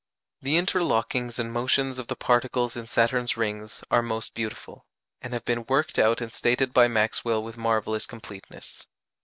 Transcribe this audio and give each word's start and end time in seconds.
The 0.41 0.55
interlockings 0.57 1.37
and 1.37 1.53
motions 1.53 1.99
of 1.99 2.07
the 2.07 2.15
particles 2.15 2.75
in 2.75 2.87
Saturn's 2.87 3.37
rings 3.37 3.83
are 3.91 4.01
most 4.01 4.33
beautiful, 4.33 4.87
and 5.21 5.31
have 5.31 5.45
been 5.45 5.67
worked 5.67 5.99
out 5.99 6.21
and 6.21 6.33
stated 6.33 6.73
by 6.73 6.87
Maxwell 6.87 7.43
with 7.43 7.55
marvellous 7.55 8.07
completeness. 8.07 8.87